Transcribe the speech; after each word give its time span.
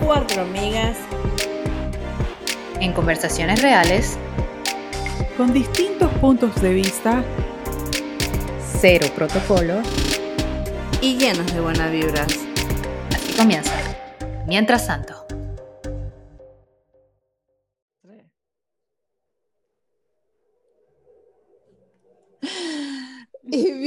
Cuatro 0.00 0.42
amigas 0.42 0.96
en 2.80 2.92
conversaciones 2.92 3.60
reales, 3.60 4.16
con 5.36 5.52
distintos 5.52 6.10
puntos 6.14 6.54
de 6.62 6.74
vista, 6.74 7.24
cero 8.80 9.06
protocolo 9.16 9.82
y 11.00 11.16
llenos 11.16 11.52
de 11.52 11.60
buenas 11.60 11.90
vibras. 11.90 12.28
Así 13.14 13.32
comienza. 13.36 13.72
Mientras 14.46 14.86
tanto. 14.86 15.17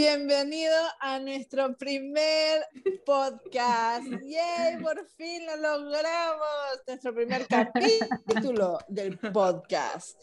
Bienvenido 0.02 0.74
a 1.00 1.20
nuestro 1.20 1.78
primer 1.78 2.66
podcast. 3.06 4.08
¡Yay! 4.08 4.82
Por 4.82 5.08
fin 5.10 5.46
lo 5.46 5.58
logramos. 5.58 6.48
Nuestro 6.88 7.14
primer 7.14 7.46
capítulo 7.46 8.80
del 8.88 9.20
podcast. 9.20 10.20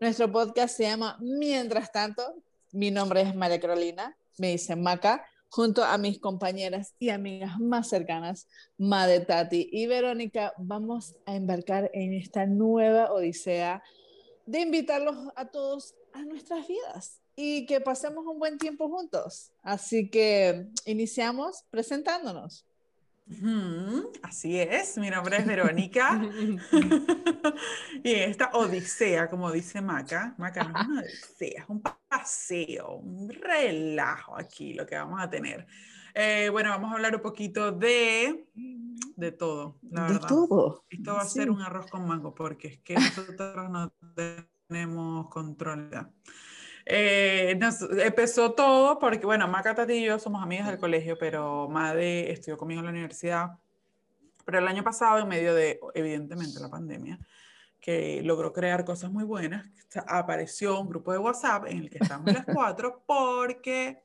Nuestro 0.00 0.32
podcast 0.32 0.74
se 0.78 0.84
llama 0.84 1.18
Mientras 1.20 1.92
tanto. 1.92 2.42
Mi 2.72 2.90
nombre 2.90 3.20
es 3.20 3.34
María 3.34 3.60
Carolina, 3.60 4.16
me 4.38 4.52
dicen 4.52 4.80
Maca, 4.80 5.22
junto 5.50 5.84
a 5.84 5.98
mis 5.98 6.18
compañeras 6.18 6.94
y 6.98 7.10
amigas 7.10 7.60
más 7.60 7.90
cercanas, 7.90 8.48
Made 8.78 9.26
Tati 9.26 9.68
y 9.70 9.86
Verónica, 9.88 10.54
vamos 10.56 11.16
a 11.26 11.36
embarcar 11.36 11.90
en 11.92 12.14
esta 12.14 12.46
nueva 12.46 13.12
odisea 13.12 13.82
de 14.46 14.60
invitarlos 14.60 15.16
a 15.36 15.50
todos 15.50 15.94
a 16.14 16.22
nuestras 16.22 16.66
vidas 16.66 17.20
y 17.40 17.66
que 17.66 17.80
pasemos 17.80 18.26
un 18.26 18.40
buen 18.40 18.58
tiempo 18.58 18.88
juntos. 18.88 19.52
Así 19.62 20.10
que 20.10 20.66
iniciamos 20.86 21.64
presentándonos. 21.70 22.66
así 24.22 24.58
es, 24.58 24.98
mi 24.98 25.08
nombre 25.08 25.36
es 25.36 25.46
Verónica. 25.46 26.20
y 28.02 28.12
esta 28.12 28.50
odisea, 28.54 29.30
como 29.30 29.52
dice 29.52 29.80
Maca, 29.80 30.34
Maca 30.36 30.64
no 30.64 30.80
es 30.80 30.86
una 30.88 31.00
odisea, 31.02 31.62
es 31.62 31.68
un 31.68 31.80
paseo, 31.80 32.96
un 32.96 33.28
relajo 33.28 34.36
aquí 34.36 34.74
lo 34.74 34.84
que 34.84 34.96
vamos 34.96 35.22
a 35.22 35.30
tener. 35.30 35.64
Eh, 36.14 36.48
bueno, 36.50 36.70
vamos 36.70 36.90
a 36.90 36.94
hablar 36.94 37.14
un 37.14 37.22
poquito 37.22 37.70
de, 37.70 38.48
de 39.14 39.30
todo, 39.30 39.78
la 39.88 40.10
de 40.10 40.18
todo. 40.18 40.86
Esto 40.90 41.14
va 41.14 41.20
a 41.20 41.28
ser 41.28 41.52
un 41.52 41.62
arroz 41.62 41.88
con 41.88 42.04
mango 42.04 42.34
porque 42.34 42.66
es 42.66 42.78
que 42.78 42.94
nosotros 42.94 43.70
no 43.70 43.92
tenemos 44.68 45.28
control. 45.28 45.88
Eh, 46.90 47.58
empezó 48.02 48.52
todo 48.52 48.98
porque, 48.98 49.26
bueno, 49.26 49.46
Maca, 49.46 49.74
Tati 49.74 49.92
y 49.92 50.04
yo 50.06 50.18
somos 50.18 50.42
amigas 50.42 50.68
del 50.68 50.78
colegio, 50.78 51.18
pero 51.18 51.68
Made 51.68 52.32
estudió 52.32 52.56
conmigo 52.56 52.80
en 52.80 52.86
la 52.86 52.92
universidad. 52.92 53.58
Pero 54.46 54.58
el 54.60 54.66
año 54.66 54.82
pasado, 54.82 55.18
en 55.18 55.28
medio 55.28 55.54
de, 55.54 55.78
evidentemente, 55.94 56.58
la 56.58 56.70
pandemia, 56.70 57.18
que 57.78 58.22
logró 58.22 58.54
crear 58.54 58.86
cosas 58.86 59.12
muy 59.12 59.24
buenas, 59.24 59.66
apareció 60.06 60.80
un 60.80 60.88
grupo 60.88 61.12
de 61.12 61.18
WhatsApp 61.18 61.66
en 61.66 61.78
el 61.78 61.90
que 61.90 61.98
estamos 61.98 62.32
las 62.32 62.46
cuatro, 62.46 63.02
porque 63.06 64.02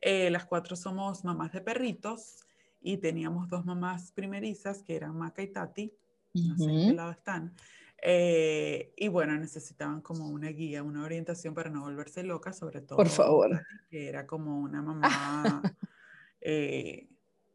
eh, 0.00 0.28
las 0.30 0.46
cuatro 0.46 0.74
somos 0.74 1.24
mamás 1.24 1.52
de 1.52 1.60
perritos 1.60 2.44
y 2.80 2.96
teníamos 2.96 3.48
dos 3.48 3.64
mamás 3.64 4.10
primerizas, 4.10 4.82
que 4.82 4.96
eran 4.96 5.16
Maca 5.16 5.42
y 5.42 5.52
Tati, 5.52 5.92
no 6.34 6.58
sé 6.58 6.64
en 6.64 6.88
qué 6.88 6.92
lado 6.92 7.12
están. 7.12 7.54
Eh, 8.02 8.92
y 8.96 9.08
bueno, 9.08 9.36
necesitaban 9.36 10.00
como 10.00 10.28
una 10.28 10.48
guía, 10.48 10.82
una 10.82 11.02
orientación 11.02 11.54
para 11.54 11.70
no 11.70 11.82
volverse 11.82 12.22
loca, 12.22 12.52
sobre 12.52 12.80
todo. 12.80 12.96
Por 12.96 13.08
favor. 13.08 13.66
Que 13.88 14.08
era 14.08 14.26
como 14.26 14.60
una 14.60 14.82
mamá, 14.82 15.62
eh, 16.40 17.08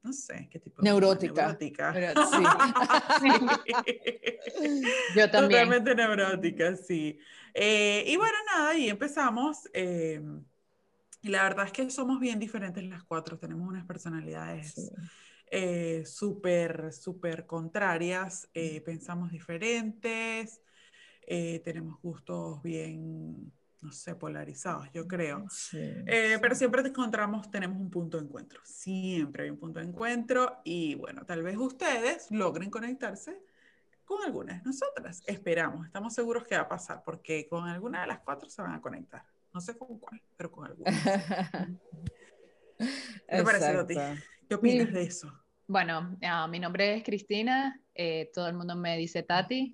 no 0.03 0.11
sé 0.13 0.49
qué 0.51 0.59
tipo 0.59 0.81
neurótica. 0.81 1.43
Neurótica. 1.43 1.93
Sí. 4.61 4.81
Yo 5.15 5.29
también. 5.29 5.61
Totalmente 5.61 5.95
neurótica, 5.95 6.75
sí. 6.75 7.19
Eh, 7.53 8.03
y 8.07 8.17
bueno, 8.17 8.35
nada, 8.53 8.75
y 8.75 8.89
empezamos. 8.89 9.69
y 9.73 11.29
la 11.29 11.43
verdad 11.43 11.67
es 11.67 11.71
que 11.71 11.89
somos 11.91 12.19
bien 12.19 12.39
diferentes 12.39 12.83
las 12.83 13.03
cuatro, 13.03 13.37
tenemos 13.37 13.67
unas 13.67 13.85
personalidades 13.85 14.91
eh, 15.53 16.05
súper, 16.05 16.93
súper 16.93 17.45
contrarias, 17.45 18.49
eh, 18.53 18.79
pensamos 18.79 19.31
diferentes, 19.31 20.61
eh, 21.27 21.59
tenemos 21.59 22.01
gustos 22.01 22.63
bien, 22.63 23.51
no 23.81 23.91
sé, 23.91 24.15
polarizados, 24.15 24.89
yo 24.93 25.05
creo. 25.09 25.45
pero 26.41 26.55
siempre 26.55 26.87
encontramos, 26.87 27.51
tenemos 27.51 27.81
un 27.81 27.89
punto 27.89 28.17
de 28.17 28.23
encuentro, 28.23 28.61
siempre 28.63 29.43
hay 29.43 29.49
un 29.49 29.57
punto 29.57 29.81
de 29.81 29.87
encuentro 29.87 30.61
y 30.63 30.95
bueno, 30.95 31.25
tal 31.25 31.43
vez 31.43 31.57
ustedes 31.57 32.31
logren 32.31 32.69
conectarse 32.69 33.43
con 34.05 34.23
algunas 34.23 34.63
de 34.63 34.69
nosotras. 34.69 35.21
Esperamos, 35.27 35.85
estamos 35.85 36.13
seguros 36.13 36.45
que 36.45 36.55
va 36.55 36.61
a 36.61 36.69
pasar 36.69 37.03
porque 37.03 37.49
con 37.49 37.67
alguna 37.67 38.03
de 38.03 38.07
las 38.07 38.19
cuatro 38.19 38.49
se 38.49 38.61
van 38.61 38.73
a 38.73 38.79
conectar. 38.79 39.25
No 39.53 39.59
sé 39.59 39.77
con 39.77 39.99
cuál, 39.99 40.21
pero 40.37 40.49
con 40.49 40.65
alguna. 40.65 40.91
¿Qué 42.79 43.35
te 43.35 43.43
parece? 43.43 44.21
¿Qué 44.47 44.55
opinas 44.55 44.91
de 44.93 45.03
eso? 45.03 45.40
Bueno, 45.71 46.17
ah, 46.23 46.49
mi 46.49 46.59
nombre 46.59 46.95
es 46.95 47.03
Cristina, 47.05 47.79
eh, 47.95 48.29
todo 48.33 48.45
el 48.49 48.55
mundo 48.55 48.75
me 48.75 48.97
dice 48.97 49.23
Tati, 49.23 49.73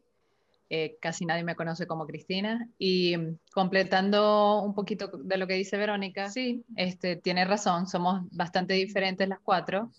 eh, 0.69 0.95
casi 1.01 1.25
nadie 1.25 1.43
me 1.43 1.55
conoce 1.55 1.87
como 1.87 2.05
Cristina. 2.05 2.69
Y 2.77 3.17
mm, 3.17 3.39
completando 3.51 4.61
un 4.61 4.75
poquito 4.75 5.07
de 5.07 5.37
lo 5.37 5.47
que 5.47 5.55
dice 5.55 5.75
Verónica, 5.75 6.29
sí, 6.29 6.63
este, 6.75 7.15
tiene 7.15 7.45
razón, 7.45 7.87
somos 7.87 8.21
bastante 8.29 8.75
diferentes 8.75 9.27
las 9.27 9.39
cuatro. 9.39 9.91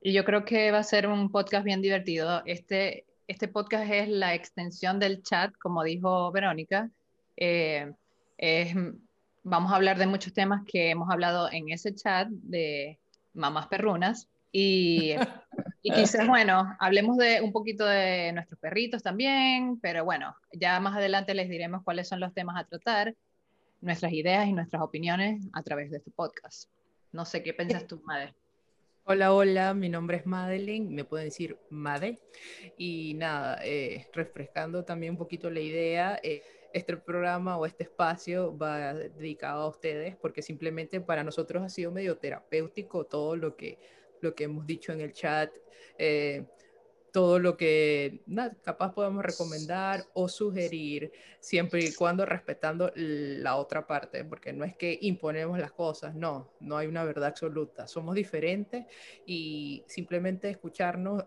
Y 0.00 0.12
yo 0.12 0.24
creo 0.24 0.44
que 0.44 0.70
va 0.70 0.78
a 0.78 0.84
ser 0.84 1.08
un 1.08 1.28
podcast 1.32 1.64
bien 1.64 1.82
divertido. 1.82 2.42
Este, 2.46 3.04
este 3.26 3.48
podcast 3.48 3.90
es 3.90 4.08
la 4.08 4.34
extensión 4.36 5.00
del 5.00 5.24
chat, 5.24 5.52
como 5.58 5.82
dijo 5.82 6.30
Verónica. 6.30 6.88
Eh, 7.36 7.92
vamos 9.42 9.72
a 9.72 9.74
hablar 9.74 9.98
de 9.98 10.06
muchos 10.06 10.32
temas 10.32 10.62
que 10.64 10.90
hemos 10.90 11.10
hablado 11.10 11.50
en 11.50 11.70
ese 11.70 11.92
chat 11.92 12.28
de 12.28 13.00
mamás 13.32 13.66
perrunas 13.66 14.28
y, 14.56 15.16
y 15.82 15.90
quizás, 15.90 16.28
bueno, 16.28 16.76
hablemos 16.78 17.16
de 17.16 17.40
un 17.40 17.50
poquito 17.50 17.84
de 17.84 18.32
nuestros 18.32 18.60
perritos 18.60 19.02
también, 19.02 19.80
pero 19.80 20.04
bueno, 20.04 20.36
ya 20.52 20.78
más 20.78 20.96
adelante 20.96 21.34
les 21.34 21.48
diremos 21.48 21.82
cuáles 21.82 22.06
son 22.06 22.20
los 22.20 22.32
temas 22.32 22.56
a 22.56 22.64
tratar, 22.64 23.16
nuestras 23.80 24.12
ideas 24.12 24.46
y 24.46 24.52
nuestras 24.52 24.80
opiniones 24.80 25.44
a 25.54 25.62
través 25.64 25.90
de 25.90 25.96
este 25.96 26.12
podcast. 26.12 26.70
No 27.10 27.24
sé 27.24 27.42
qué 27.42 27.52
piensas 27.52 27.88
tú, 27.88 28.00
Made. 28.04 28.32
Hola, 29.02 29.34
hola, 29.34 29.74
mi 29.74 29.88
nombre 29.88 30.18
es 30.18 30.24
Madeline, 30.24 30.88
me 30.88 31.04
pueden 31.04 31.26
decir 31.26 31.58
Made. 31.70 32.20
Y 32.78 33.14
nada, 33.14 33.58
eh, 33.64 34.06
refrescando 34.12 34.84
también 34.84 35.14
un 35.14 35.18
poquito 35.18 35.50
la 35.50 35.60
idea, 35.60 36.20
eh, 36.22 36.44
este 36.72 36.96
programa 36.96 37.56
o 37.56 37.66
este 37.66 37.82
espacio 37.82 38.56
va 38.56 38.94
dedicado 38.94 39.62
a 39.62 39.68
ustedes 39.68 40.14
porque 40.16 40.42
simplemente 40.42 41.00
para 41.00 41.24
nosotros 41.24 41.64
ha 41.64 41.68
sido 41.68 41.90
medio 41.90 42.18
terapéutico 42.18 43.04
todo 43.04 43.34
lo 43.34 43.56
que 43.56 43.78
lo 44.24 44.34
que 44.34 44.44
hemos 44.44 44.66
dicho 44.66 44.92
en 44.92 45.00
el 45.00 45.12
chat, 45.12 45.50
eh, 45.98 46.44
todo 47.12 47.38
lo 47.38 47.56
que 47.56 48.24
capaz 48.64 48.92
podemos 48.92 49.22
recomendar 49.22 50.04
o 50.14 50.28
sugerir, 50.28 51.12
siempre 51.38 51.84
y 51.84 51.94
cuando 51.94 52.26
respetando 52.26 52.90
la 52.96 53.54
otra 53.54 53.86
parte, 53.86 54.24
porque 54.24 54.52
no 54.52 54.64
es 54.64 54.76
que 54.76 54.98
imponemos 55.00 55.56
las 55.60 55.70
cosas, 55.70 56.16
no, 56.16 56.50
no 56.58 56.76
hay 56.76 56.88
una 56.88 57.04
verdad 57.04 57.26
absoluta, 57.26 57.86
somos 57.86 58.16
diferentes 58.16 58.86
y 59.26 59.84
simplemente 59.86 60.50
escucharnos 60.50 61.24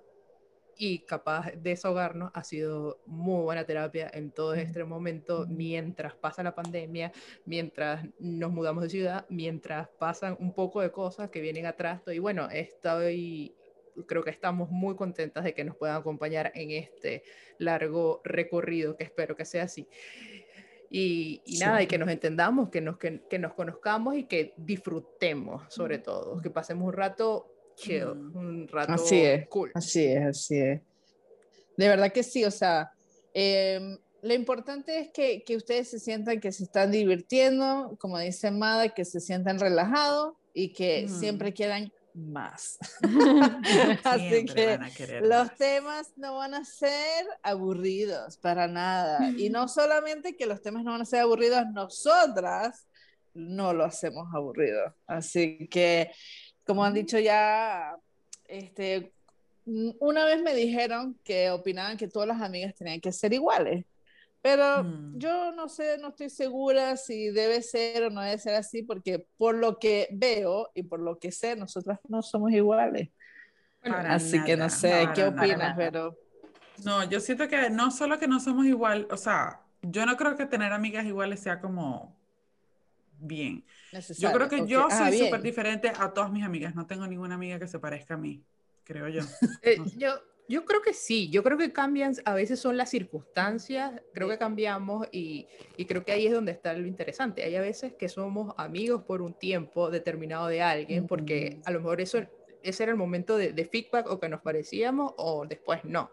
y 0.78 1.00
capaz 1.00 1.52
desahogarnos 1.58 2.32
ha 2.34 2.44
sido 2.44 3.02
muy 3.06 3.44
buena 3.44 3.66
terapia 3.66 4.10
en 4.14 4.32
todo 4.32 4.54
este 4.54 4.84
momento 4.84 5.46
mientras 5.50 6.16
pasa 6.16 6.44
la 6.44 6.54
pandemia, 6.54 7.12
mientras 7.46 8.06
nos 8.20 8.52
mudamos 8.52 8.84
de 8.84 8.90
ciudad, 8.90 9.26
mientras 9.30 9.90
pasan 10.00 10.38
un 10.40 10.54
poco 10.54 10.82
de 10.82 10.92
cosas 10.92 11.30
que 11.30 11.42
vienen 11.42 11.66
atrás. 11.66 12.02
Y 12.08 12.20
bueno, 12.20 12.48
estoy, 12.50 13.56
creo 14.06 14.24
que 14.24 14.30
estamos 14.30 14.70
muy 14.70 14.96
contentas 14.96 15.44
de 15.44 15.54
que 15.54 15.64
nos 15.64 15.76
puedan 15.76 15.98
acompañar 15.98 16.52
en 16.54 16.72
este 16.72 17.24
largo 17.58 18.22
recorrido, 18.24 18.96
que 18.96 19.04
espero 19.04 19.36
que 19.36 19.46
sea 19.46 19.64
así. 19.64 19.88
Y, 20.90 21.42
nada, 21.60 21.82
y 21.84 21.88
que 21.88 21.98
nos 21.98 22.08
entendamos, 22.08 22.70
que 22.70 22.80
nos, 22.80 22.98
que, 22.98 23.22
que 23.30 23.40
nos 23.40 23.54
conozcamos 23.54 24.16
y 24.16 24.24
que 24.24 24.54
disfrutemos 24.56 25.66
sobre 25.74 25.98
todo, 25.98 26.40
que 26.42 26.50
pasemos 26.50 26.88
un 26.88 26.94
rato 26.94 27.57
chill, 27.78 28.08
un 28.08 28.68
rato 28.68 28.94
así 28.94 29.22
es, 29.22 29.48
cool. 29.48 29.72
Así 29.74 30.06
es, 30.06 30.26
así 30.26 30.58
es. 30.58 30.82
De 31.78 31.88
verdad 31.88 32.12
que 32.12 32.24
sí, 32.24 32.44
o 32.44 32.52
sea, 32.52 32.92
em, 33.34 33.98
lo 34.22 34.34
importante 34.34 35.00
es 35.00 35.10
que, 35.10 35.44
que, 35.44 35.56
ustedes 35.56 35.90
se 35.90 36.00
sientan 36.00 36.40
que 36.40 36.52
se 36.52 36.64
están 36.64 36.92
divirtiendo, 36.92 37.96
como 38.00 38.18
dice 38.20 38.52
Mada, 38.52 38.90
que 38.90 39.06
se 39.06 39.20
sientan 39.20 39.60
relajados 39.60 40.34
y 40.54 40.74
que 40.74 41.08
siempre 41.08 41.54
quieran 41.54 41.94
más. 42.18 42.80
Así 44.04 44.46
que 44.46 44.80
los 45.22 45.56
temas 45.56 46.12
no 46.16 46.38
van 46.38 46.56
a 46.56 46.66
ser 46.66 47.26
aburridos 47.44 48.38
para 48.38 48.68
nada. 48.68 49.30
Y 49.38 49.50
no 49.50 49.68
solamente 49.68 50.36
que 50.36 50.48
los 50.48 50.62
temas 50.62 50.84
no 50.84 50.92
van 50.92 51.02
a 51.02 51.06
ser 51.06 51.20
aburridos 51.22 51.68
nosotras, 51.74 52.88
no 53.36 53.72
lo 53.74 53.86
hacemos 53.86 54.28
aburrido. 54.34 54.96
Así 55.06 55.68
que, 55.70 56.12
como 56.68 56.84
han 56.86 56.94
dicho 56.94 57.18
ya, 57.20 57.98
este, 58.48 59.12
una 59.66 60.26
vez 60.26 60.42
me 60.44 60.54
dijeron 60.54 61.18
que 61.24 61.50
opinaban 61.52 61.98
que 61.98 62.08
todas 62.08 62.28
las 62.28 62.42
amigas 62.42 62.76
tenían 62.76 63.02
que 63.02 63.12
ser 63.12 63.34
iguales. 63.34 63.86
Pero 64.42 64.84
Mm. 64.84 65.18
yo 65.18 65.52
no 65.54 65.68
sé, 65.68 65.98
no 65.98 66.10
estoy 66.10 66.30
segura 66.30 66.96
si 66.96 67.30
debe 67.32 67.62
ser 67.62 68.04
o 68.04 68.10
no 68.12 68.22
debe 68.22 68.38
ser 68.38 68.56
así, 68.56 68.84
porque 68.84 69.26
por 69.38 69.56
lo 69.56 69.80
que 69.80 70.08
veo 70.12 70.70
y 70.76 70.84
por 70.84 71.00
lo 71.00 71.18
que 71.20 71.32
sé, 71.32 71.56
nosotras 71.56 72.00
no 72.08 72.22
somos 72.22 72.52
iguales. 72.52 73.10
Así 73.84 74.44
que 74.44 74.56
no 74.58 74.70
sé, 74.70 75.10
¿qué 75.16 75.24
nada. 75.24 75.42
opinas, 75.44 75.74
pero 75.78 76.16
No, 76.84 77.04
yo 77.10 77.20
siento 77.20 77.48
que 77.48 77.70
no 77.70 77.90
solo 77.92 78.20
que 78.20 78.28
no 78.28 78.40
somos 78.40 78.66
igual, 78.66 79.08
o 79.12 79.18
sea, 79.18 79.62
yo 79.82 80.06
no 80.06 80.16
creo 80.18 80.36
que 80.38 80.46
tener 80.46 80.72
amigas 80.74 81.06
iguales 81.06 81.40
sea 81.40 81.60
como 81.60 82.17
bien. 83.20 83.66
Yo 84.18 84.32
creo 84.32 84.50
que 84.50 84.68
yo 84.68 84.88
Ah, 84.90 85.10
soy 85.10 85.18
súper 85.26 85.42
diferente 85.42 85.90
a 85.90 86.14
todas 86.14 86.32
mis 86.32 86.44
amigas. 86.44 86.76
No 86.76 86.86
tengo 86.88 87.08
ninguna 87.08 87.36
amiga 87.36 87.60
que 87.60 87.68
se 87.68 87.80
parezca 87.80 88.16
a 88.16 88.18
mí, 88.18 88.44
creo 88.84 89.08
yo. 89.08 89.22
Eh, 89.64 89.78
No 89.78 89.86
sé. 89.88 89.98
yo, 90.00 90.10
yo 90.50 90.66
creo 90.66 90.82
que 90.82 90.94
sí, 90.94 91.30
yo 91.30 91.44
creo 91.44 91.58
que 91.58 91.74
cambian, 91.74 92.14
a 92.26 92.34
veces 92.34 92.60
son 92.60 92.78
las 92.78 92.90
circunstancias, 92.90 94.02
creo 94.14 94.30
que 94.30 94.38
cambiamos 94.38 95.08
y, 95.12 95.46
y 95.76 95.86
creo 95.86 96.04
que 96.06 96.14
ahí 96.14 96.26
es 96.28 96.34
donde 96.34 96.54
está 96.54 96.74
lo 96.74 96.88
interesante. 96.88 97.44
Hay 97.44 97.56
a 97.56 97.62
veces 97.62 97.94
que 98.00 98.08
somos 98.10 98.54
amigos 98.58 99.04
por 99.04 99.22
un 99.22 99.34
tiempo 99.34 99.90
determinado 99.90 100.48
de 100.48 100.62
alguien, 100.62 101.06
porque 101.06 101.60
a 101.66 101.72
lo 101.72 101.80
mejor 101.80 102.00
eso, 102.02 102.20
ese 102.64 102.84
era 102.84 102.92
el 102.94 102.98
momento 102.98 103.38
de, 103.38 103.52
de 103.52 103.66
feedback 103.66 104.08
o 104.08 104.20
que 104.20 104.30
nos 104.30 104.42
parecíamos 104.42 105.14
o 105.18 105.46
después 105.46 105.84
no. 105.84 106.12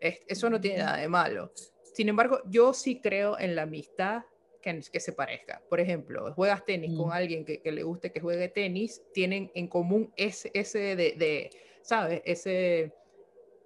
Es- 0.00 0.20
eso 0.26 0.50
no 0.50 0.60
tiene 0.60 0.78
nada 0.78 0.96
de 0.96 1.08
malo. 1.08 1.52
Sin 1.94 2.08
embargo, 2.08 2.40
yo 2.46 2.72
sí 2.74 3.00
creo 3.00 3.38
en 3.38 3.54
la 3.54 3.62
amistad 3.62 4.22
que, 4.60 4.80
que 4.92 5.00
se 5.00 5.12
parezca. 5.12 5.62
Por 5.68 5.80
ejemplo, 5.80 6.32
juegas 6.34 6.64
tenis 6.64 6.96
con 6.96 7.08
Mm. 7.08 7.12
alguien 7.12 7.44
que, 7.44 7.60
que 7.60 7.72
le 7.72 7.82
guste 7.82 8.12
que 8.12 8.20
juegue 8.20 8.48
tenis, 8.48 9.02
tienen 9.12 9.50
en 9.54 9.68
común 9.68 10.12
ese, 10.16 10.50
ese 10.54 10.96
de, 10.96 11.12
de, 11.16 11.50
¿sabes? 11.82 12.22
Ese, 12.24 12.92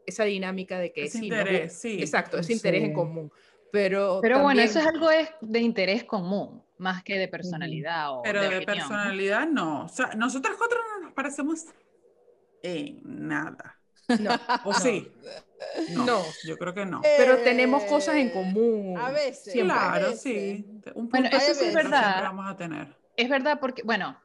esa 0.07 0.25
dinámica 0.25 0.79
de 0.79 0.93
que 0.93 1.05
Ese 1.05 1.19
sí, 1.19 1.25
interés, 1.27 1.73
gu- 1.73 1.77
sí. 1.77 2.01
Exacto, 2.01 2.39
ese 2.39 2.53
interés 2.53 2.83
en 2.83 2.89
Sí. 2.91 2.95
común. 2.95 3.33
Pero, 3.71 4.19
Pero 4.21 4.43
bueno, 4.43 4.61
también- 4.61 4.69
eso 4.69 4.81
es 4.81 4.87
algo 4.87 5.11
es 5.11 5.29
de 5.41 5.61
interés 5.61 6.05
común, 6.05 6.63
más 6.77 7.03
que 7.03 7.17
de 7.17 7.29
personalidad 7.29 8.19
o 8.19 8.23
Pero 8.23 8.43
de 8.43 8.49
de 8.51 8.61
¿no? 8.61 8.67
personalidad 8.67 9.47
no. 9.49 9.85
O 9.87 9.89
sea, 9.89 10.11
nosotras 10.15 10.57
cuatro 10.59 10.79
no 10.91 11.07
nos 11.07 11.15
parecemos 11.15 11.65
en 12.63 13.01
nada. 13.05 13.79
No, 14.21 14.31
¿O 14.65 14.73
no. 14.73 14.79
sí? 14.79 15.09
No, 15.91 16.05
No. 16.07 16.23
yo 16.45 16.57
creo 16.59 16.75
que 16.75 16.85
no. 16.87 17.01
Pero 17.03 17.39
tenemos 17.39 17.83
cosas 17.85 18.17
en 18.17 18.29
Eh, 18.29 18.33
común. 18.33 18.99
A 18.99 19.11
veces. 19.11 19.53
siempre. 19.53 19.77
a 19.77 19.81
Claro, 19.81 20.07
veces. 20.11 20.23
sí. 20.23 20.67
Un 20.95 21.09
Bueno, 21.09 21.29
punto 21.31 21.37
eso 21.37 21.49
de 21.49 21.55
sí 21.55 21.65
es 21.67 21.75
verdad. 21.75 22.23
vamos 22.23 22.47
a 22.51 22.57
tener. 22.57 22.97
Es 23.17 23.29
verdad 23.29 23.59
porque, 23.61 23.83
bueno, 23.83 24.17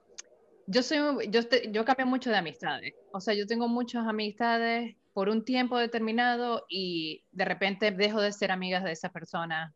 yo 0.66 0.84
soy, 0.84 1.30
yo, 1.30 1.48
te- 1.48 1.72
yo 1.72 1.86
cambio 1.86 2.06
mucho 2.06 2.30
de 2.30 2.38
amistades. 2.38 2.94
O 3.12 3.20
sea, 3.20 3.34
yo 3.34 3.46
tengo 3.48 3.68
muchas 3.68 4.06
amistades 4.08 4.96
por 5.14 5.30
un 5.30 5.44
tiempo 5.44 5.78
determinado 5.78 6.66
y 6.70 7.24
de 7.32 7.46
repente 7.46 7.92
dejo 7.92 8.22
de 8.22 8.32
ser 8.32 8.52
amigas 8.52 8.84
de 8.84 8.92
esa 8.92 9.10
persona 9.10 9.74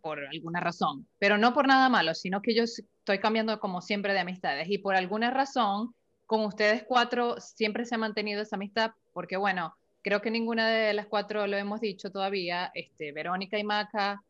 por 0.00 0.18
alguna 0.26 0.60
razón. 0.60 1.06
Pero 1.18 1.38
no 1.38 1.54
por 1.54 1.66
nada 1.66 1.88
malo, 1.88 2.14
sino 2.14 2.42
que 2.42 2.54
yo 2.54 2.64
estoy 2.64 3.18
cambiando 3.18 3.58
como 3.58 3.80
siempre 3.80 4.12
de 4.12 4.20
amistades. 4.20 4.68
Y 4.70 4.78
por 4.78 4.94
alguna 4.94 5.30
razón, 5.30 5.94
con 6.26 6.44
ustedes 6.44 6.84
cuatro 6.86 7.40
siempre 7.40 7.84
se 7.84 7.94
ha 7.94 7.98
mantenido 7.98 8.42
esa 8.42 8.56
amistad 8.56 8.92
porque, 9.12 9.36
bueno, 9.36 9.74
creo 10.04 10.20
que 10.20 10.30
ninguna 10.30 10.68
de 10.68 10.92
las 10.94 11.06
cuatro 11.06 11.46
lo 11.48 11.56
hemos 11.56 11.80
dicho 11.80 12.10
todavía. 12.12 12.70
Este, 12.74 13.10
Verónica 13.10 13.58
y 13.58 13.64
Maca 13.64 14.22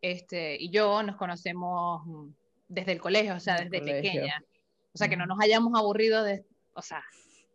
este, 0.00 0.56
y 0.60 0.70
yo 0.70 1.02
nos 1.02 1.16
conocemos 1.16 2.02
desde 2.68 2.92
el 2.92 3.00
colegio, 3.00 3.34
o 3.34 3.40
sea, 3.40 3.56
desde 3.56 3.78
colegio. 3.80 4.02
pequeña. 4.02 4.44
O 4.92 4.98
sea, 4.98 5.08
que 5.08 5.16
no 5.16 5.24
nos 5.26 5.40
hayamos 5.40 5.72
aburrido 5.76 6.22
de, 6.22 6.44
o 6.74 6.82
sea, 6.82 7.02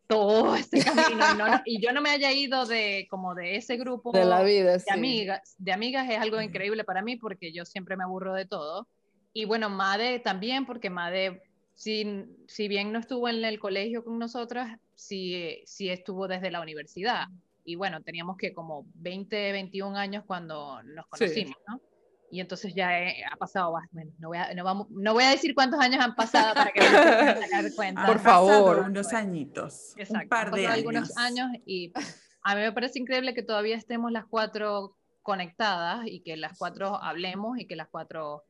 todo 0.08 0.56
este 0.56 0.84
camino. 0.84 1.24
y, 1.34 1.38
no- 1.38 1.62
y 1.64 1.80
yo 1.80 1.94
no 1.94 2.02
me 2.02 2.10
haya 2.10 2.32
ido 2.32 2.66
de 2.66 3.06
como 3.10 3.36
de 3.36 3.56
ese 3.56 3.78
grupo 3.78 4.12
De 4.12 4.26
la 4.26 4.42
vida, 4.42 4.74
de 4.74 4.80
sí. 4.80 4.90
amigas, 4.90 5.56
de 5.60 5.72
amigas 5.72 6.10
es 6.10 6.18
algo 6.20 6.42
increíble 6.42 6.84
para 6.84 7.04
mí 7.04 7.18
porque 7.18 7.54
yo 7.54 7.66
siempre 7.66 7.96
me 7.96 8.04
aburro 8.04 8.34
de 8.34 8.46
todo. 8.46 8.88
Y 9.32 9.46
bueno, 9.46 9.70
Made 9.70 10.20
también, 10.20 10.66
porque 10.66 10.90
Made, 10.90 11.44
si, 11.76 12.26
si 12.48 12.68
bien 12.68 12.92
no 12.92 12.98
estuvo 12.98 13.30
en 13.30 13.46
el 13.46 13.60
colegio 13.60 14.04
con 14.04 14.18
nosotras, 14.18 14.80
sí, 14.96 15.62
sí 15.66 15.90
estuvo 15.92 16.28
desde 16.28 16.50
la 16.50 16.62
universidad. 16.62 17.26
Y 17.70 17.76
bueno, 17.76 18.02
teníamos 18.02 18.36
que 18.36 18.52
como 18.52 18.88
20, 18.96 19.52
21 19.52 19.96
años 19.96 20.24
cuando 20.26 20.82
nos 20.82 21.06
Sí. 21.06 21.10
conocimos, 21.20 21.56
¿no? 21.68 21.80
Y 22.32 22.40
entonces 22.42 22.74
ya 22.74 23.00
he- 23.00 23.24
ha 23.24 23.36
pasado, 23.38 23.72
bueno, 23.92 24.12
no 24.18 24.30
voy, 24.30 24.38
a, 24.40 24.52
no, 24.56 24.64
vamos, 24.64 24.88
no 24.90 25.14
voy 25.14 25.24
a 25.24 25.30
decir 25.30 25.54
cuántos 25.54 25.80
años 25.80 26.00
han 26.04 26.16
pasado 26.16 26.56
para 26.56 26.72
que 26.72 26.82
sacar 26.82 27.66
cuenta. 27.76 28.06
Por 28.08 28.20
favor. 28.20 28.80
unos 28.80 29.14
añitos. 29.14 29.94
Exacto, 29.98 30.24
un 30.24 30.30
par 30.30 30.52
de 30.52 30.62
años. 30.66 30.78
algunos 30.78 31.18
años 31.18 31.48
y 31.68 31.94
a 32.42 32.56
mí 32.56 32.62
me 32.62 32.72
parece 32.72 32.98
increíble 32.98 33.36
que 33.36 33.44
todavía 33.44 33.76
estemos 33.78 34.12
las 34.12 34.26
cuatro 34.26 34.96
conectadas 35.22 36.08
y 36.08 36.22
que 36.22 36.38
las 36.38 36.58
cuatro 36.58 36.96
hablemos 37.04 37.60
y 37.60 37.66
que 37.68 37.76
las 37.76 37.88
cuatro 37.90 38.44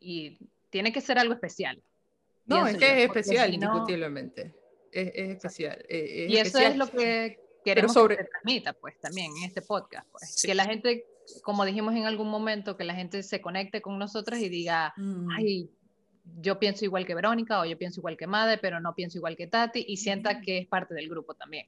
y 0.00 0.38
tiene 0.70 0.92
que 0.92 1.02
ser 1.02 1.18
algo 1.18 1.34
especial. 1.34 1.82
No, 2.46 2.66
es 2.66 2.76
que 2.78 2.86
yo, 2.86 2.86
es 2.94 3.02
especial, 3.04 3.50
si 3.50 3.58
no- 3.58 3.66
indiscutiblemente. 3.66 4.54
Es, 4.92 5.10
es 5.14 5.28
especial. 5.36 5.78
eh, 5.90 6.24
es 6.26 6.30
y 6.30 6.36
eso 6.38 6.58
especial. 6.58 6.72
es 6.72 6.78
lo 6.78 6.86
que 6.90 7.45
queremos 7.74 7.92
sobre- 7.92 8.16
que 8.16 8.22
se 8.24 8.28
transmita, 8.30 8.72
pues, 8.74 8.98
también 9.00 9.30
en 9.36 9.44
este 9.44 9.62
podcast, 9.62 10.08
pues. 10.10 10.34
Sí. 10.36 10.48
Que 10.48 10.54
la 10.54 10.64
gente, 10.64 11.04
como 11.42 11.64
dijimos 11.64 11.94
en 11.94 12.04
algún 12.06 12.28
momento, 12.28 12.76
que 12.76 12.84
la 12.84 12.94
gente 12.94 13.22
se 13.22 13.40
conecte 13.40 13.80
con 13.82 13.98
nosotras 13.98 14.40
y 14.40 14.48
diga, 14.48 14.92
Mm. 14.96 15.28
ay, 15.36 15.70
yo 16.40 16.58
pienso 16.58 16.84
igual 16.84 17.06
que 17.06 17.14
Verónica 17.14 17.60
o 17.60 17.64
yo 17.64 17.78
pienso 17.78 18.00
igual 18.00 18.16
que 18.16 18.26
Made, 18.26 18.58
pero 18.58 18.80
no 18.80 18.94
pienso 18.94 19.18
igual 19.18 19.36
que 19.36 19.46
Tati 19.46 19.84
y 19.86 19.96
sienta 19.96 20.40
que 20.40 20.58
es 20.58 20.66
parte 20.66 20.92
del 20.94 21.08
grupo 21.08 21.34
también. 21.34 21.66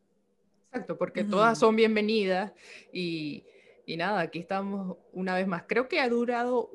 Exacto, 0.67 0.99
porque 0.99 1.23
Ujú. 1.23 1.31
todas 1.31 1.59
son 1.59 1.77
bienvenidas 1.77 2.53
y, 2.93 3.44
y 3.87 3.97
nada, 3.97 4.21
aquí 4.21 4.41
estamos 4.41 4.99
una 5.12 5.35
vez 5.35 5.47
más. 5.47 5.62
Creo 5.67 5.89
que 5.89 6.01
ha 6.01 6.09
durado 6.09 6.71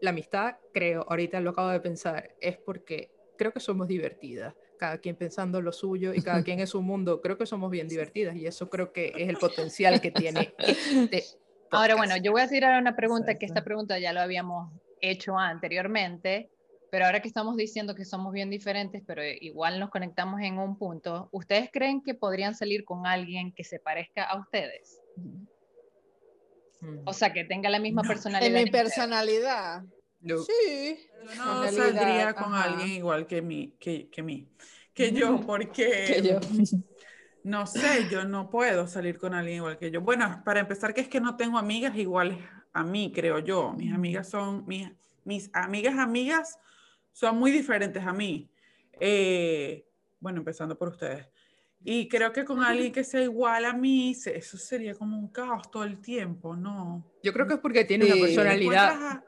la 0.00 0.10
amistad, 0.10 0.56
creo, 0.72 1.04
ahorita 1.08 1.40
lo 1.40 1.50
acabo 1.50 1.68
de 1.70 1.80
pensar, 1.80 2.34
es 2.40 2.56
porque 2.56 3.10
creo 3.36 3.52
que 3.52 3.60
somos 3.60 3.88
divertidas, 3.88 4.54
cada 4.78 4.98
quien 4.98 5.16
pensando 5.16 5.60
lo 5.60 5.72
suyo 5.72 6.14
y 6.14 6.22
cada 6.22 6.42
quien 6.44 6.60
en 6.60 6.66
su 6.66 6.80
mundo, 6.80 7.20
creo 7.20 7.36
que 7.36 7.46
somos 7.46 7.70
bien 7.70 7.88
divertidas 7.88 8.36
y 8.36 8.46
eso 8.46 8.70
creo 8.70 8.92
que 8.92 9.12
es 9.16 9.28
el 9.28 9.36
potencial 9.40 10.00
que 10.00 10.10
tiene 10.10 10.54
este 10.58 11.24
Ahora, 11.70 11.96
bueno, 11.96 12.16
yo 12.16 12.32
voy 12.32 12.40
a 12.40 12.48
tirar 12.48 12.80
una 12.80 12.96
pregunta 12.96 13.34
que 13.34 13.44
esta 13.44 13.62
pregunta 13.62 13.98
ya 13.98 14.14
lo 14.14 14.20
habíamos 14.20 14.72
hecho 15.02 15.36
anteriormente, 15.36 16.50
pero 16.90 17.04
ahora 17.04 17.20
que 17.20 17.28
estamos 17.28 17.56
diciendo 17.56 17.94
que 17.94 18.06
somos 18.06 18.32
bien 18.32 18.48
diferentes, 18.48 19.02
pero 19.06 19.22
igual 19.22 19.78
nos 19.78 19.90
conectamos 19.90 20.40
en 20.40 20.58
un 20.58 20.78
punto, 20.78 21.28
¿ustedes 21.30 21.68
creen 21.70 22.02
que 22.02 22.14
podrían 22.14 22.54
salir 22.54 22.86
con 22.86 23.06
alguien 23.06 23.52
que 23.52 23.64
se 23.64 23.78
parezca 23.78 24.24
a 24.24 24.40
ustedes? 24.40 25.02
Mm. 26.80 27.00
O 27.04 27.12
sea, 27.12 27.32
que 27.32 27.44
tenga 27.44 27.68
la 27.68 27.80
misma 27.80 28.02
personalidad. 28.02 28.56
En 28.56 28.64
mi 28.64 28.70
que 28.70 28.82
ustedes. 28.82 29.84
Sí. 30.20 30.98
Yo 31.24 31.34
no 31.44 31.60
realidad, 31.62 31.72
saldría 31.72 32.34
con 32.34 32.54
ajá. 32.54 32.64
alguien 32.64 32.88
igual 32.88 33.26
que 33.26 33.42
mí, 33.42 33.76
que, 33.78 34.08
que 34.10 34.22
mí, 34.22 34.48
que 34.94 35.12
yo, 35.12 35.40
porque 35.46 36.04
Que 36.06 36.22
yo. 36.22 36.40
no 37.44 37.66
sé, 37.66 38.08
yo 38.10 38.24
no 38.24 38.50
puedo 38.50 38.86
salir 38.86 39.18
con 39.18 39.34
alguien 39.34 39.56
igual 39.58 39.78
que 39.78 39.90
yo. 39.90 40.00
Bueno, 40.00 40.42
para 40.44 40.60
empezar, 40.60 40.92
que 40.94 41.00
es 41.02 41.08
que 41.08 41.20
no 41.20 41.36
tengo 41.36 41.58
amigas 41.58 41.96
iguales 41.96 42.38
a 42.72 42.84
mí, 42.84 43.12
creo 43.14 43.38
yo. 43.38 43.72
Mis 43.72 43.92
amigas 43.92 44.28
son, 44.28 44.64
mis, 44.66 44.88
mis 45.24 45.50
amigas 45.54 45.98
amigas 45.98 46.58
son 47.12 47.38
muy 47.38 47.50
diferentes 47.50 48.04
a 48.04 48.12
mí. 48.12 48.50
Eh, 49.00 49.86
bueno, 50.20 50.38
empezando 50.38 50.76
por 50.76 50.88
ustedes. 50.88 51.26
Y 51.84 52.08
creo 52.08 52.32
que 52.32 52.44
con 52.44 52.62
alguien 52.64 52.90
que 52.92 53.04
sea 53.04 53.22
igual 53.22 53.64
a 53.64 53.72
mí, 53.72 54.10
eso 54.10 54.58
sería 54.58 54.94
como 54.96 55.16
un 55.16 55.28
caos 55.28 55.70
todo 55.70 55.84
el 55.84 56.00
tiempo, 56.00 56.56
¿no? 56.56 57.06
Yo 57.22 57.32
creo 57.32 57.46
que 57.46 57.54
es 57.54 57.60
porque 57.60 57.84
tiene 57.84 58.04
Sí. 58.06 58.12
una 58.12 58.20
personalidad 58.20 59.24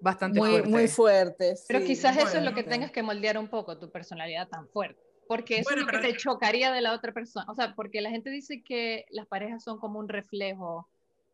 bastante 0.00 0.38
Muy, 0.38 0.50
fuerte. 0.50 0.68
muy 0.68 0.88
fuerte. 0.88 1.54
Pero 1.68 1.80
sí, 1.80 1.86
quizás 1.86 2.16
eso 2.16 2.26
es 2.28 2.34
lo 2.34 2.40
bueno, 2.40 2.54
que 2.54 2.62
tengas 2.64 2.90
que 2.90 3.02
moldear 3.02 3.38
un 3.38 3.48
poco, 3.48 3.78
tu 3.78 3.90
personalidad 3.90 4.48
tan 4.48 4.66
fuerte. 4.68 5.00
Porque 5.28 5.56
eso 5.60 5.64
Bueno, 5.70 5.82
es 5.88 5.92
lo 5.92 6.00
que 6.00 6.08
te 6.12 6.16
chocaría 6.16 6.72
de 6.72 6.80
la 6.80 6.92
otra 6.92 7.12
persona. 7.12 7.46
O 7.48 7.54
sea, 7.54 7.74
porque 7.74 8.00
la 8.00 8.10
gente 8.10 8.30
dice 8.30 8.62
que 8.62 9.04
las 9.10 9.26
parejas 9.26 9.62
son 9.62 9.78
como 9.78 9.98
un 9.98 10.08
reflejo 10.08 10.88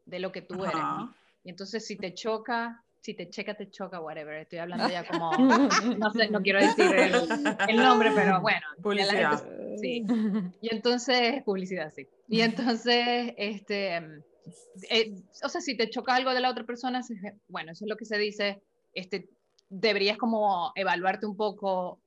de 0.05 0.19
lo 0.19 0.33
que 0.33 0.43
tú 0.43 0.65
eres. 0.65 0.77
¿no? 0.77 1.15
Y 1.45 1.51
entonces 1.51 1.87
si 1.87 1.97
te 1.97 2.13
choca, 2.13 2.83
si 3.01 3.15
te 3.15 3.31
checa, 3.31 3.55
te 3.55 3.71
choca, 3.71 4.01
whatever. 4.01 4.35
Estoy 4.39 4.59
hablando 4.59 4.89
ya 4.89 5.07
como, 5.07 5.31
no 5.99 6.11
sé, 6.13 6.29
no 6.29 6.43
quiero 6.43 6.59
decir 6.61 6.85
el, 6.95 7.15
el 7.69 7.77
nombre, 7.77 8.11
pero 8.15 8.41
bueno. 8.41 8.67
Publicidad. 8.83 9.39
gente- 9.43 9.79
sí. 9.79 10.05
Y 10.61 10.75
entonces, 10.75 11.43
publicidad, 11.45 11.91
sí. 11.95 12.07
Y 12.29 12.41
entonces, 12.41 13.33
este, 13.39 14.01
mm, 14.01 14.23
eh, 14.91 15.13
o 15.43 15.49
sea, 15.49 15.61
si 15.61 15.77
te 15.77 15.89
choca 15.91 16.15
algo 16.15 16.33
de 16.35 16.41
la 16.41 16.51
otra 16.51 16.65
persona, 16.65 17.01
bueno, 17.49 17.73
eso 17.73 17.85
es 17.85 17.89
lo 17.89 17.97
que 17.97 18.05
se 18.05 18.19
dice, 18.19 18.63
este, 18.93 19.29
deberías 19.69 20.19
como 20.19 20.73
evaluarte 20.75 21.27
un 21.27 21.37
poco, 21.37 22.01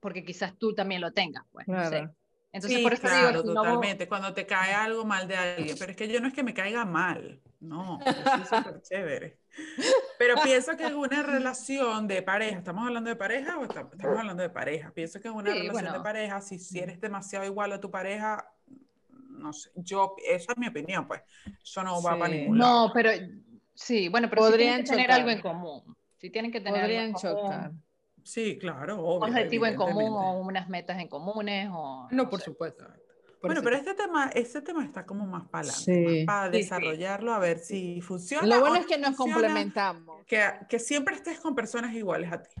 porque 0.00 0.24
quizás 0.24 0.56
tú 0.58 0.74
también 0.74 1.00
lo 1.00 1.12
tengas, 1.12 1.44
pues, 1.52 1.66
no 1.68 1.82
sé. 1.84 1.90
Claro. 1.90 2.14
Entonces, 2.54 2.78
Sí, 2.78 2.82
por 2.82 2.92
eso 2.92 3.02
claro, 3.02 3.28
digo, 3.28 3.42
si 3.42 3.48
no- 3.48 3.54
totalmente. 3.54 4.08
Cuando 4.08 4.34
te 4.34 4.44
cae 4.46 4.74
algo 4.74 5.04
mal 5.06 5.26
de 5.26 5.36
alguien. 5.36 5.74
Pero 5.78 5.90
es 5.92 5.96
que 5.96 6.08
yo 6.08 6.20
no 6.20 6.28
es 6.28 6.34
que 6.34 6.42
me 6.42 6.52
caiga 6.52 6.84
mal. 6.84 7.40
No, 7.60 7.98
yo 8.04 8.12
soy 8.26 8.44
súper 8.44 8.82
chévere. 8.82 9.38
Pero 10.18 10.34
pienso 10.42 10.76
que 10.76 10.86
en 10.86 10.96
una 10.96 11.22
relación 11.22 12.06
de 12.08 12.22
pareja, 12.22 12.58
¿estamos 12.58 12.86
hablando 12.86 13.08
de 13.08 13.16
pareja 13.16 13.56
o 13.58 13.64
estamos, 13.64 14.18
hablando 14.18 14.42
de 14.42 14.50
pareja? 14.50 14.90
Pienso 14.92 15.20
que 15.20 15.28
en 15.28 15.34
una 15.34 15.52
Sí, 15.52 15.60
relación 15.60 15.84
de 15.84 15.90
bueno. 15.90 16.02
pareja, 16.02 16.40
si, 16.40 16.58
si 16.58 16.78
eres 16.80 17.00
demasiado 17.00 17.44
igual 17.46 17.72
a 17.72 17.80
tu 17.80 17.90
pareja, 17.90 18.52
no 19.42 19.52
sé, 19.52 19.70
yo, 19.74 20.14
esa 20.26 20.52
es 20.52 20.58
mi 20.58 20.68
opinión, 20.68 21.06
pues. 21.06 21.20
Eso 21.62 21.82
no 21.82 22.00
va 22.02 22.18
para 22.18 22.32
Sí. 22.32 22.38
ningún 22.38 22.58
lado. 22.58 22.86
No, 22.88 22.92
pero 22.94 23.10
sí, 23.74 24.08
bueno, 24.08 24.28
pero 24.30 24.42
sí 24.44 24.50
Podrían 24.50 24.68
tienen 24.70 24.84
que 24.84 24.90
tener 24.90 25.10
algo 25.12 25.30
en 25.30 25.40
común. 25.40 25.96
Sí 26.18 26.30
tienen 26.30 26.52
que 26.52 26.60
tener 26.60 26.74
algo 26.84 26.86
Podrían 26.86 27.04
en 27.06 27.12
común, 27.12 27.42
chocar. 27.42 27.72
Sí, 28.24 28.56
claro, 28.58 28.94
un 28.96 29.00
obvio. 29.22 29.28
objetivo 29.32 29.66
en 29.66 29.74
común 29.74 30.12
o 30.14 30.38
unas 30.40 30.68
metas 30.68 30.98
en 31.00 31.08
comunes 31.08 31.68
o 31.72 32.06
No, 32.12 32.30
por 32.30 32.38
sé. 32.38 32.44
supuesto. 32.46 32.84
Por 33.40 33.48
Bueno, 33.48 33.60
pero 33.64 33.74
este 33.76 33.94
tema, 33.94 34.30
este 34.32 34.62
tema 34.62 34.84
está 34.84 35.04
como 35.04 35.26
más 35.26 35.48
para 35.48 35.64
adelante, 35.68 35.84
Sí. 35.84 36.24
más 36.24 36.26
para 36.26 36.46
Sí, 36.46 36.52
sí. 36.52 36.58
desarrollarlo, 36.62 37.32
a 37.34 37.38
ver 37.40 37.58
si 37.58 38.00
funciona. 38.00 38.46
Lo 38.46 38.60
bueno 38.60 38.76
no 38.76 38.80
es 38.82 38.86
que 38.86 38.98
nos 38.98 39.16
funciona. 39.16 39.40
complementamos. 39.48 40.24
que, 40.26 40.40
que 40.68 40.78
siempre 40.78 41.16
estés 41.16 41.40
con 41.40 41.56
personas 41.56 41.92
iguales 41.94 42.30
a 42.32 42.40
ti. 42.40 42.54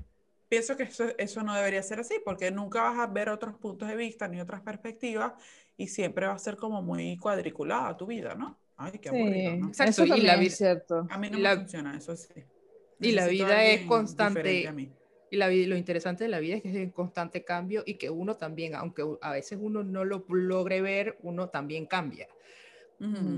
Pienso 0.48 0.76
que 0.76 0.82
eso, 0.82 1.04
eso 1.16 1.42
no 1.44 1.54
debería 1.54 1.82
ser 1.84 2.00
así, 2.00 2.16
porque 2.24 2.50
nunca 2.50 2.82
vas 2.82 2.98
a 2.98 3.06
ver 3.06 3.28
otros 3.30 3.54
puntos 3.54 3.88
de 3.88 3.94
vista 3.96 4.26
ni 4.28 4.40
otras 4.40 4.60
perspectivas 4.60 5.32
y 5.76 5.88
siempre 5.88 6.26
va 6.26 6.34
a 6.34 6.38
ser 6.38 6.56
como 6.56 6.82
muy 6.82 7.16
cuadriculada 7.18 7.96
tu 7.96 8.06
vida, 8.06 8.34
¿no? 8.34 8.58
Ay, 8.76 8.98
qué 9.00 9.08
aburrido, 9.08 9.56
¿no? 9.56 9.68
Exacto, 9.68 10.04
Eso 10.04 10.04
y 10.04 10.08
la 10.08 10.16
también 10.16 10.40
vi- 10.40 10.46
es 10.46 10.56
cierto. 10.56 11.06
A 11.10 11.18
mí 11.18 11.30
no 11.30 11.38
la- 11.38 11.54
me 11.54 11.60
funciona 11.62 11.96
eso 11.96 12.16
sí. 12.16 12.28
y 13.00 13.12
la 13.12 13.26
vida 13.26 13.64
es 13.64 13.82
constante. 13.82 14.66
a 14.68 14.72
mí. 14.72 14.90
Y 15.30 15.36
la 15.36 15.48
vida, 15.48 15.66
lo 15.68 15.76
interesante 15.76 16.24
de 16.24 16.30
la 16.30 16.40
vida 16.40 16.56
es 16.56 16.62
que 16.62 16.68
es 16.68 16.76
en 16.76 16.90
constante 16.90 17.42
cambio 17.42 17.82
y 17.86 17.94
que 17.94 18.10
uno 18.10 18.36
también, 18.36 18.74
aunque 18.74 19.02
a 19.22 19.32
veces 19.32 19.58
uno 19.60 19.82
no 19.82 20.04
lo 20.04 20.24
logre 20.28 20.82
ver, 20.82 21.16
uno 21.22 21.48
también 21.48 21.86
cambia 21.86 22.28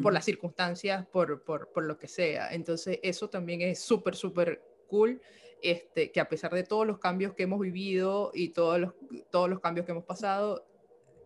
por 0.02 0.12
las 0.12 0.24
circunstancias, 0.24 1.06
por, 1.06 1.42
por, 1.42 1.68
por 1.72 1.84
lo 1.84 1.98
que 1.98 2.08
sea. 2.08 2.52
Entonces, 2.52 2.98
eso 3.02 3.28
también 3.28 3.60
es 3.62 3.80
súper, 3.80 4.14
súper 4.14 4.62
cool. 4.88 5.20
Este, 5.62 6.10
que 6.12 6.20
a 6.20 6.28
pesar 6.28 6.52
de 6.52 6.62
todos 6.62 6.86
los 6.86 6.98
cambios 6.98 7.32
que 7.34 7.44
hemos 7.44 7.58
vivido 7.60 8.30
y 8.34 8.50
todos 8.50 8.78
los, 8.78 8.92
todos 9.30 9.48
los 9.48 9.60
cambios 9.60 9.86
que 9.86 9.92
hemos 9.92 10.04
pasado, 10.04 10.66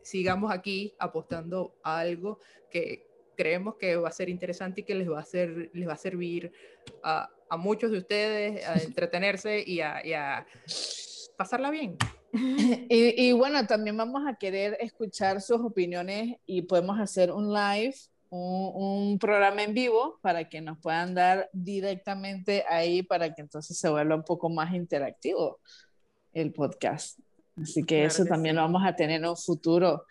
sigamos 0.02 0.52
aquí 0.52 0.95
apostando 0.99 1.75
a 1.83 1.99
algo 2.00 2.40
que 2.71 3.09
creemos 3.37 3.76
que 3.76 3.97
va 3.97 4.09
a 4.09 4.12
ser 4.12 4.28
interesante 4.28 4.81
y 4.81 4.85
que 4.85 4.97
les 4.97 5.09
va 5.09 5.19
a, 5.19 5.23
hacer, 5.23 5.71
les 5.73 5.88
va 5.88 5.93
a 5.93 5.97
servir 5.97 6.52
a, 7.02 7.31
a 7.49 7.57
muchos 7.57 7.90
de 7.90 7.99
ustedes 7.99 8.67
a 8.67 8.75
entretenerse 8.83 9.62
y 9.64 9.81
a, 9.81 10.05
y 10.05 10.12
a 10.12 10.47
pasarla 11.37 11.71
bien. 11.71 11.97
Y, 12.31 13.28
y 13.28 13.33
bueno, 13.33 13.67
también 13.67 13.97
vamos 13.97 14.23
a 14.26 14.35
querer 14.35 14.76
escuchar 14.81 15.40
sus 15.40 15.61
opiniones 15.62 16.37
y 16.45 16.61
podemos 16.61 17.00
hacer 17.00 17.33
un 17.33 17.55
live, 17.55 17.95
un, 18.28 18.73
un 18.75 19.19
programa 19.19 19.62
en 19.62 19.73
vivo 19.73 20.19
para 20.21 20.47
que 20.47 20.61
nos 20.61 20.78
puedan 20.78 21.14
dar 21.14 21.49
directamente 21.55 22.64
ahí 22.69 23.02
para 23.02 23.35
que 23.35 23.40
entonces 23.40 23.78
se 23.78 23.88
vuelva 23.88 24.14
un 24.14 24.25
poco 24.25 24.50
más 24.50 24.75
interactivo 24.75 25.59
el 26.35 26.52
podcast. 26.52 27.19
Así 27.62 27.83
que 27.83 27.97
Claro 27.97 28.07
eso 28.09 28.25
que 28.25 28.29
también 28.31 28.55
sí. 28.55 28.57
lo 28.57 28.62
vamos 28.62 28.83
a 28.85 28.95
tener 28.95 29.21
en 29.21 29.29
un 29.29 29.37
futuro. 29.37 30.05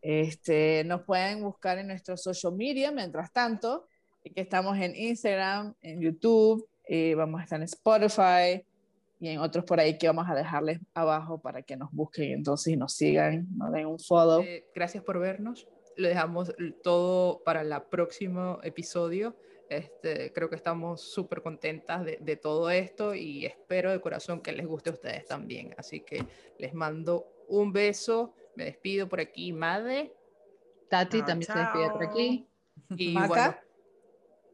Este, 0.00 0.84
nos 0.84 1.02
pueden 1.02 1.42
buscar 1.42 1.78
en 1.78 1.88
nuestros 1.88 2.22
social 2.22 2.54
media 2.54 2.92
mientras 2.92 3.32
tanto, 3.32 3.86
que 4.22 4.40
estamos 4.40 4.78
en 4.78 4.94
Instagram, 4.94 5.74
en 5.82 6.00
YouTube, 6.00 6.68
eh, 6.84 7.14
vamos 7.14 7.40
a 7.40 7.44
estar 7.44 7.58
en 7.58 7.64
Spotify 7.64 8.64
y 9.20 9.28
en 9.28 9.40
otros 9.40 9.64
por 9.64 9.80
ahí 9.80 9.98
que 9.98 10.06
vamos 10.06 10.26
a 10.28 10.34
dejarles 10.34 10.80
abajo 10.94 11.38
para 11.38 11.62
que 11.62 11.76
nos 11.76 11.90
busquen 11.92 12.32
entonces 12.32 12.74
y 12.74 12.76
nos 12.76 12.92
sigan, 12.92 13.48
nos 13.56 13.72
den 13.72 13.86
un 13.86 13.98
follow. 13.98 14.42
Eh, 14.42 14.66
gracias 14.74 15.02
por 15.02 15.18
vernos. 15.18 15.66
Lo 15.96 16.08
dejamos 16.08 16.54
todo 16.82 17.42
para 17.42 17.62
el 17.62 17.74
próximo 17.90 18.60
episodio. 18.62 19.34
Este, 19.68 20.32
creo 20.32 20.48
que 20.48 20.56
estamos 20.56 21.00
súper 21.02 21.42
contentas 21.42 22.04
de, 22.04 22.16
de 22.20 22.36
todo 22.36 22.70
esto 22.70 23.14
y 23.14 23.44
espero 23.44 23.90
de 23.92 24.00
corazón 24.00 24.40
que 24.40 24.52
les 24.52 24.66
guste 24.66 24.90
a 24.90 24.94
ustedes 24.94 25.26
también. 25.26 25.74
Así 25.76 26.00
que 26.00 26.24
les 26.58 26.72
mando 26.74 27.26
un 27.48 27.72
beso. 27.72 28.34
Me 28.56 28.64
despido 28.64 29.08
por 29.08 29.20
aquí, 29.20 29.52
Madre. 29.52 30.12
Tati 30.88 31.18
Chao, 31.18 31.26
también 31.26 31.52
se 31.52 31.58
despide 31.58 31.90
por 31.90 32.02
aquí. 32.04 32.48
Y 32.96 33.12
Maca. 33.12 33.62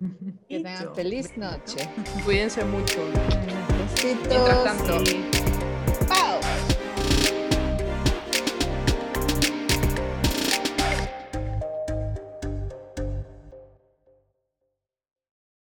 bueno, 0.00 0.16
Que 0.48 0.56
tengan 0.56 0.94
feliz 0.94 1.36
noche. 1.36 1.88
cuídense 2.24 2.64
mucho. 2.64 3.00
Besitos. 3.78 4.28
Mientras 4.28 4.64
tanto, 4.64 5.06
Sí. 5.06 5.43